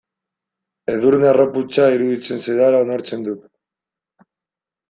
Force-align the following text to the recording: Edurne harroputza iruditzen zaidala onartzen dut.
Edurne 0.93 1.29
harroputza 1.31 1.85
iruditzen 1.97 2.43
zaidala 2.47 2.83
onartzen 2.87 3.29
dut. 3.29 3.47